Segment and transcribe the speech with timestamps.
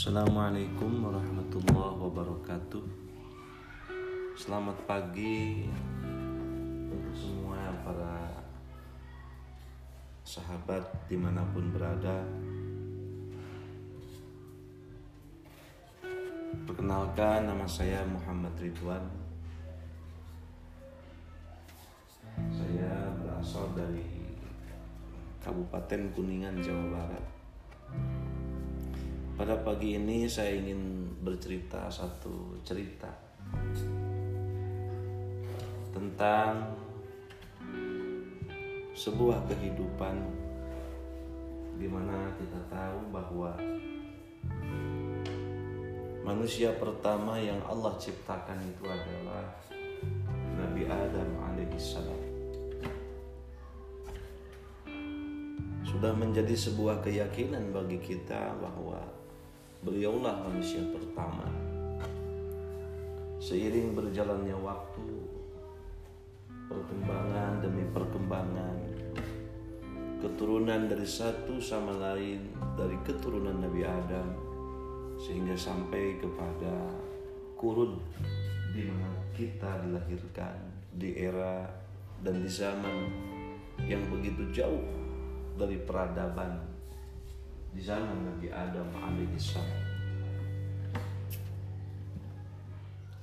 [0.00, 2.84] Assalamualaikum warahmatullahi wabarakatuh.
[4.32, 5.68] Selamat pagi
[6.88, 8.32] Untuk semua para
[10.24, 12.24] Sahabat di mana pun berada.
[16.64, 19.04] Perkenalkan nama saya Muhammad Ridwan.
[22.48, 24.08] Saya berasal dari
[25.44, 27.24] Kabupaten Kuningan, Jawa Barat
[29.40, 33.08] pada pagi ini saya ingin bercerita satu cerita
[35.96, 36.68] tentang
[38.92, 40.20] sebuah kehidupan
[41.80, 43.56] di mana kita tahu bahwa
[46.20, 49.56] manusia pertama yang Allah ciptakan itu adalah
[50.52, 52.22] Nabi Adam alaihissalam.
[55.88, 59.19] Sudah menjadi sebuah keyakinan bagi kita bahwa
[59.80, 61.48] beliaulah manusia pertama.
[63.40, 65.08] Seiring berjalannya waktu,
[66.68, 68.76] perkembangan demi perkembangan,
[70.20, 74.28] keturunan dari satu sama lain dari keturunan Nabi Adam
[75.16, 76.92] sehingga sampai kepada
[77.56, 77.96] kurun
[78.76, 80.56] di mana kita dilahirkan
[80.92, 81.64] di era
[82.20, 82.96] dan di zaman
[83.88, 84.84] yang begitu jauh
[85.56, 86.69] dari peradaban
[87.70, 89.82] di zaman Nabi Adam alaihissalam.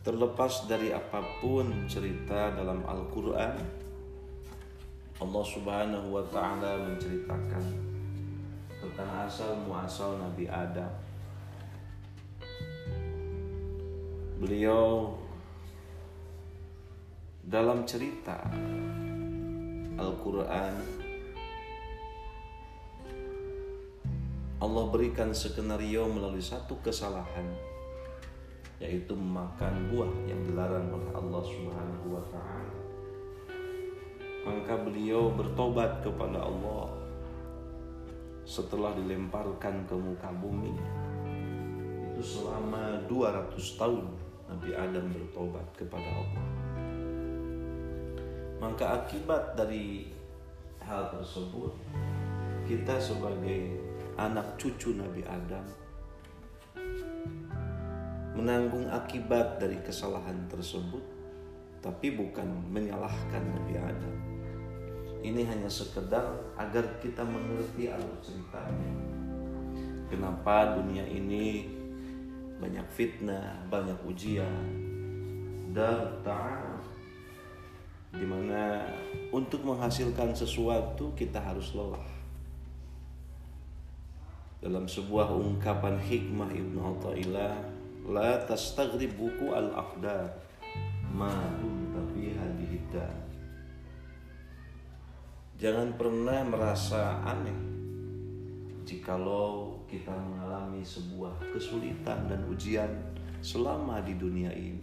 [0.08, 3.56] Terlepas dari apa pun cerita dalam Al-Quran,
[5.20, 7.66] Allah Subhanahu wa Ta'ala menceritakan
[8.80, 10.88] tentang asal muasal Nabi Adam.
[14.39, 15.17] Beliau
[17.44, 18.48] dalam cerita
[20.00, 20.97] Al-Quran
[24.58, 27.45] Allah berikan skenario melalui satu kesalahan
[28.82, 32.73] yaitu memakan buah yang dilarang oleh Allah Subhanahu wa taala.
[34.50, 36.90] Maka beliau bertobat kepada Allah
[38.50, 40.73] setelah dilemparkan ke muka bumi.
[42.14, 44.06] Itu selama 200 tahun
[44.50, 46.46] Nabi Adam bertobat kepada Allah.
[48.58, 50.10] Maka akibat dari
[50.82, 51.78] hal tersebut
[52.66, 53.86] kita sebagai
[54.17, 55.66] anak cucu Nabi Adam
[58.33, 61.02] menanggung akibat dari kesalahan tersebut
[61.82, 64.17] tapi bukan menyalahkan Nabi Adam.
[65.22, 66.26] Ini hanya sekedar
[66.58, 68.94] agar kita mengerti alur ceritanya.
[70.10, 71.70] Kenapa dunia ini
[72.58, 74.66] banyak fitnah banyak ujian?
[75.73, 76.82] Dan ta'am
[78.17, 78.82] di mana
[79.30, 82.17] untuk menghasilkan sesuatu kita harus lelah
[84.58, 87.54] dalam sebuah ungkapan hikmah Ibnu Athaillah
[88.08, 90.34] la tastaghrib buku al-aqdar
[91.14, 91.30] ma
[91.94, 92.34] tapi
[95.58, 97.58] jangan pernah merasa aneh
[98.88, 102.88] jikalau kita mengalami sebuah kesulitan dan ujian
[103.44, 104.80] selama di dunia ini.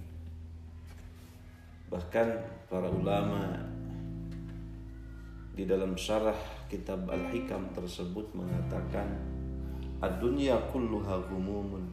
[1.89, 2.29] Bahkan
[2.69, 3.57] para ulama
[5.55, 6.37] di dalam syarah
[6.67, 9.09] kitab Al-Hikam tersebut mengatakan
[10.04, 11.88] Ad-dunya kulluha gumumun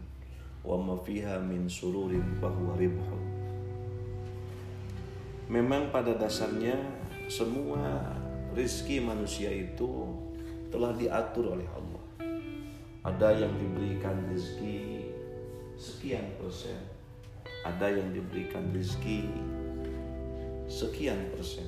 [0.67, 3.23] wa ma fiha min sururin bahwa ribhun.
[5.47, 6.75] Memang pada dasarnya
[7.31, 8.03] semua
[8.51, 10.11] rizki manusia itu
[10.67, 12.03] telah diatur oleh Allah.
[13.07, 15.07] Ada yang diberikan rizki
[15.79, 16.83] sekian persen,
[17.63, 19.31] ada yang diberikan rizki
[20.67, 21.63] sekian persen.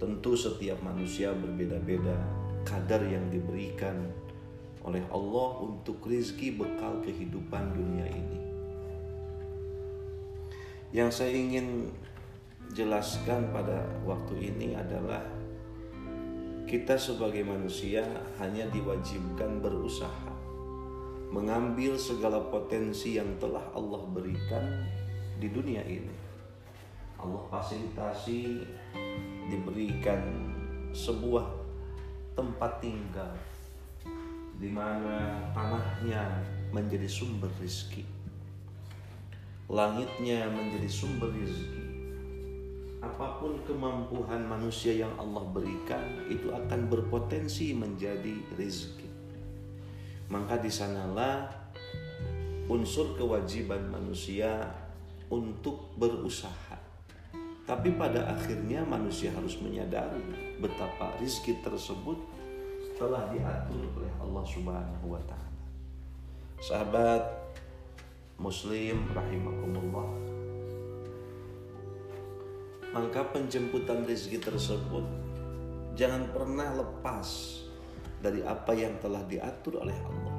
[0.00, 2.16] Tentu setiap manusia berbeda-beda
[2.64, 4.08] kadar yang diberikan
[4.84, 8.40] oleh Allah untuk rizki bekal kehidupan dunia ini.
[10.90, 11.92] Yang saya ingin
[12.74, 15.22] jelaskan pada waktu ini adalah
[16.70, 18.06] kita sebagai manusia
[18.38, 20.30] hanya diwajibkan berusaha
[21.30, 24.86] mengambil segala potensi yang telah Allah berikan
[25.38, 26.14] di dunia ini.
[27.18, 28.66] Allah fasilitasi
[29.46, 30.22] diberikan
[30.90, 31.46] sebuah
[32.34, 33.34] tempat tinggal
[34.60, 36.20] di mana tanahnya
[36.68, 38.04] menjadi sumber rizki.
[39.72, 41.80] Langitnya menjadi sumber rizki.
[43.00, 49.08] Apa pun kemampuan manusia yang Allah berikan itu akan berpotensi menjadi rizki.
[50.28, 51.48] Maka di sanalah
[52.68, 54.68] unsur kewajiban manusia
[55.32, 56.76] untuk berusaha.
[57.64, 60.20] Tapi pada akhirnya manusia harus menyadari
[60.60, 62.20] betapa rizki tersebut
[63.00, 65.64] telah diatur oleh Allah Subhanahu wa taala.
[66.60, 67.24] Sahabat
[68.36, 70.04] muslim rahimakumullah.
[72.92, 75.06] Maka penjemputan rezeki tersebut
[75.96, 77.28] jangan pernah lepas
[78.20, 80.36] dari apa yang telah diatur oleh Allah.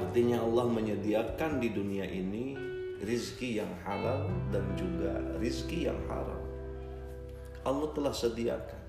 [0.00, 2.56] Artinya Allah menyediakan di dunia ini
[3.04, 6.40] rizki yang halal dan juga rizki yang haram.
[7.68, 8.79] Allah telah sediakan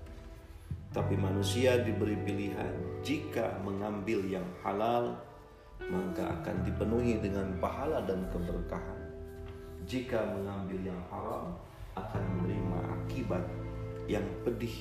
[0.92, 5.16] tapi manusia diberi pilihan jika mengambil yang halal
[5.88, 9.02] maka akan dipenuhi dengan pahala dan keberkahan.
[9.90, 11.58] Jika mengambil yang haram
[11.98, 13.44] akan menerima akibat
[14.06, 14.78] yang pedih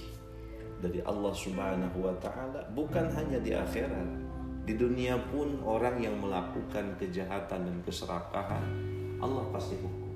[0.83, 4.29] dari Allah Subhanahu wa taala bukan hanya di akhirat.
[4.69, 8.63] Di dunia pun orang yang melakukan kejahatan dan keserakahan
[9.19, 10.09] Allah pasti hukum.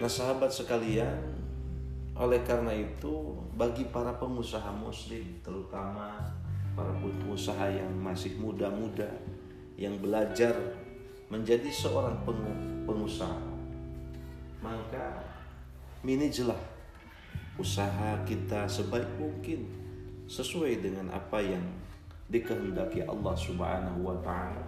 [0.00, 1.16] Nah, sahabat sekalian,
[2.20, 6.20] oleh karena itu bagi para pengusaha muslim terutama
[6.76, 9.08] para pengusaha yang masih muda-muda
[9.80, 10.52] yang belajar
[11.32, 12.20] menjadi seorang
[12.84, 13.40] pengusaha
[14.60, 15.24] maka
[16.04, 16.60] manajelah
[17.56, 19.68] usaha kita sebaik mungkin
[20.28, 21.60] sesuai dengan apa yang
[22.30, 24.62] dikehendaki Allah Subhanahu wa taala.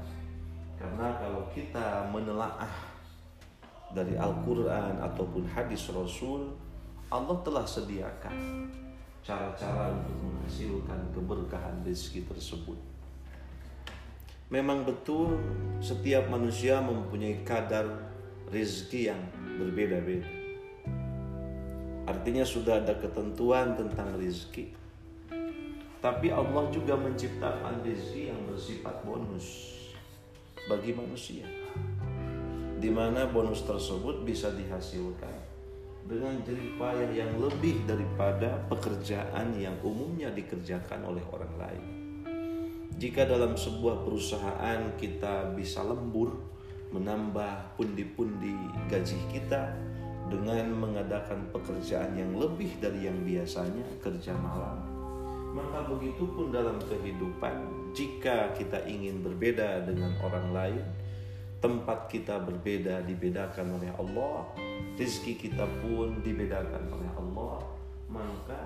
[0.77, 2.75] Karena kalau kita menelaah
[3.95, 6.51] dari Al-Qur'an ataupun hadis Rasul,
[7.13, 8.65] Allah telah sediakan
[9.21, 12.81] cara-cara untuk menghasilkan keberkahan rezeki tersebut.
[14.49, 15.37] Memang betul
[15.85, 17.85] setiap manusia mempunyai kadar
[18.49, 19.21] rezeki yang
[19.61, 20.25] berbeda-beda.
[22.09, 24.73] Artinya sudah ada ketentuan tentang rezeki.
[26.01, 29.77] Tapi Allah juga menciptakan rezeki yang bersifat bonus
[30.65, 31.45] bagi manusia.
[32.81, 35.42] Di mana bonus tersebut bisa dihasilkan
[36.07, 41.85] dengan jerih payah yang lebih daripada pekerjaan yang umumnya dikerjakan oleh orang lain.
[42.99, 46.39] Jika dalam sebuah perusahaan kita bisa lembur
[46.93, 48.53] menambah pundi-pundi
[48.87, 49.73] gaji kita
[50.29, 54.85] dengan mengadakan pekerjaan yang lebih dari yang biasanya kerja malam,
[55.57, 60.85] maka begitu pun dalam kehidupan jika kita ingin berbeda dengan orang lain,
[61.61, 64.49] tempat kita berbeda dibedakan oleh Allah,
[64.97, 67.59] rezeki kita pun dibedakan oleh Allah,
[68.13, 68.61] maka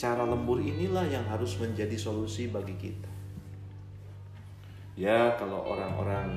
[0.00, 3.12] cara lembur inilah yang harus menjadi solusi bagi kita.
[4.96, 6.32] Ya, kalau orang-orang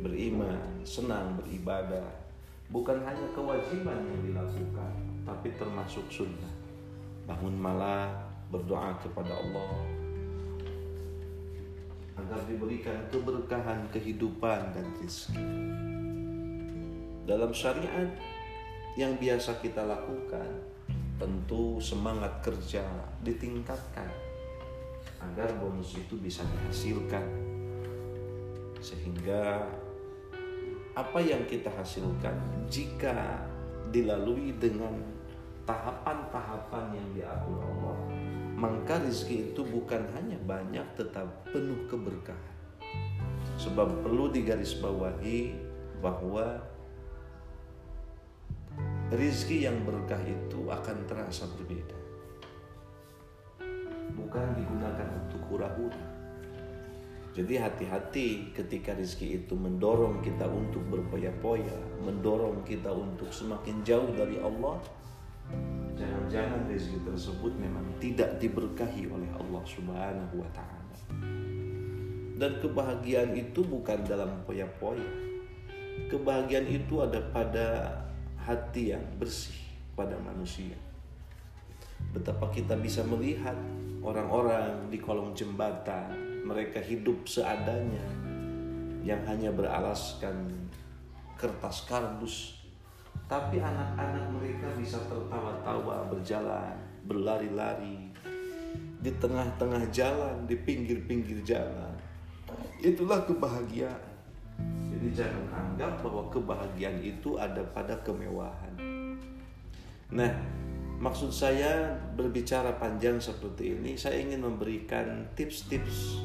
[0.00, 2.08] beriman, senang beribadah,
[2.72, 4.92] bukan hanya kewajiban yang dilakukan,
[5.28, 6.54] tapi termasuk sunnah.
[7.28, 8.08] Bangun malam,
[8.48, 9.84] berdoa kepada Allah,
[12.16, 15.89] agar diberikan keberkahan kehidupan dan rezeki.
[17.30, 18.10] Dalam syariat
[18.98, 20.50] yang biasa kita lakukan,
[21.14, 22.82] tentu semangat kerja
[23.22, 24.10] ditingkatkan
[25.22, 27.22] agar bonus itu bisa dihasilkan.
[28.82, 29.62] Sehingga
[30.98, 32.34] apa yang kita hasilkan
[32.66, 33.46] jika
[33.94, 34.98] dilalui dengan
[35.70, 37.98] tahapan-tahapan yang diatur Allah
[38.58, 42.58] maka rezeki itu bukan hanya banyak tetap penuh keberkahan.
[43.54, 45.54] Sebab perlu digarisbawahi
[46.02, 46.58] bahwa
[49.10, 51.98] rezeki yang berkah itu akan terasa berbeda.
[54.14, 55.98] Bukan digunakan untuk hura-hura.
[57.34, 64.38] Jadi hati-hati ketika rezeki itu mendorong kita untuk berpoya-poya, mendorong kita untuk semakin jauh dari
[64.42, 64.78] Allah,
[65.98, 70.96] jangan-jangan rezeki tersebut memang tidak diberkahi oleh Allah Subhanahu wa taala.
[72.38, 75.10] Dan kebahagiaan itu bukan dalam poya-poya.
[76.10, 77.66] Kebahagiaan itu ada pada
[78.46, 79.56] hati yang bersih
[79.92, 80.76] pada manusia.
[82.16, 83.56] Betapa kita bisa melihat
[84.00, 88.04] orang-orang di kolong jembatan, mereka hidup seadanya
[89.04, 90.68] yang hanya beralaskan
[91.36, 92.60] kertas kardus
[93.30, 96.74] tapi anak-anak mereka bisa tertawa-tawa berjalan,
[97.06, 98.10] berlari-lari
[98.98, 101.94] di tengah-tengah jalan, di pinggir-pinggir jalan.
[102.82, 104.09] Itulah kebahagiaan.
[105.00, 108.76] Jadi jangan anggap bahwa kebahagiaan itu ada pada kemewahan.
[110.12, 110.32] Nah,
[111.00, 116.20] maksud saya berbicara panjang seperti ini, saya ingin memberikan tips-tips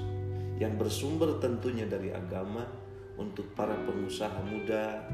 [0.60, 2.68] yang bersumber tentunya dari agama
[3.16, 5.08] untuk para pengusaha muda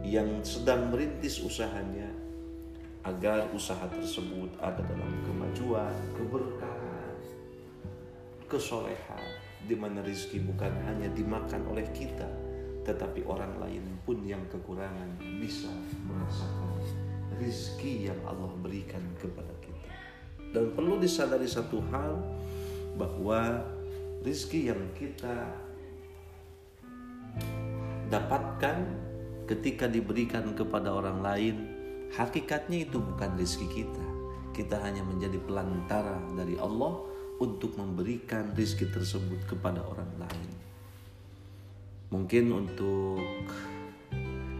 [0.00, 2.08] yang sedang merintis usahanya
[3.04, 7.14] agar usaha tersebut ada dalam kemajuan, keberkahan,
[8.48, 9.26] kesolehan,
[9.68, 12.26] di mana rezeki bukan hanya dimakan oleh kita,
[12.82, 15.70] tetapi orang lain pun yang kekurangan bisa
[16.06, 16.72] merasakan
[17.38, 19.90] rezeki yang Allah berikan kepada kita.
[20.52, 22.20] Dan perlu disadari satu hal
[22.98, 23.64] bahwa
[24.22, 25.48] rizki yang kita
[28.12, 28.76] dapatkan
[29.48, 31.56] ketika diberikan kepada orang lain
[32.12, 34.06] hakikatnya itu bukan rizki kita
[34.52, 37.00] kita hanya menjadi pelantara dari Allah
[37.40, 40.48] untuk memberikan rizki tersebut kepada orang lain
[42.12, 43.24] mungkin untuk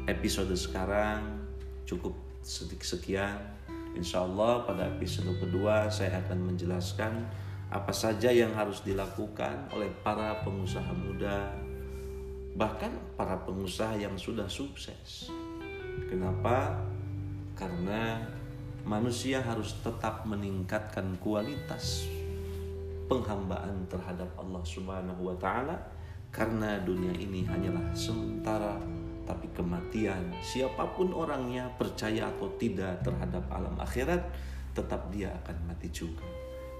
[0.08, 1.44] episode sekarang
[1.84, 2.16] cukup
[2.80, 3.38] sekian
[3.92, 7.28] Insya Allah pada episode kedua saya akan menjelaskan
[7.68, 11.52] apa saja yang harus dilakukan oleh para pengusaha muda
[12.56, 15.32] bahkan para pengusaha yang sudah sukses.
[16.08, 16.76] Kenapa?
[17.56, 18.20] Karena
[18.84, 22.08] manusia harus tetap meningkatkan kualitas
[23.08, 25.76] penghambaan terhadap Allah Subhanahu wa taala
[26.32, 28.80] karena dunia ini hanyalah sementara
[29.28, 30.32] tapi kematian.
[30.42, 34.24] Siapa pun orangnya percaya atau tidak terhadap alam akhirat
[34.72, 36.24] tetap dia akan mati juga.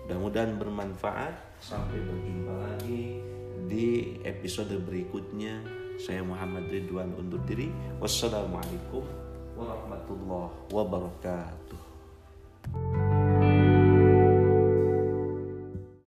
[0.09, 1.63] Mudah-mudahan bermanfaat.
[1.63, 3.23] Sampai berjumpa lagi
[3.71, 5.63] di episode berikutnya.
[6.01, 7.71] Saya Muhammad Ridwan undur diri.
[8.03, 9.07] Wassalamualaikum
[9.55, 13.12] warahmatullahi wabarakatuh